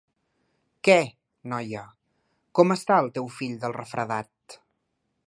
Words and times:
Què, 0.87 0.95
noia, 1.53 1.83
com 2.61 2.75
està 2.77 2.97
el 3.05 3.13
teu 3.19 3.29
fill 3.37 3.55
del 3.67 3.77
refredat? 3.81 4.61